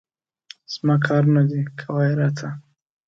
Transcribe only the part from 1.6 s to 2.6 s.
کوه یې راته.